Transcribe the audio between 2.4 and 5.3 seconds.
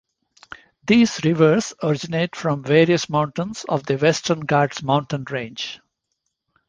various mountains of the Western Ghats mountain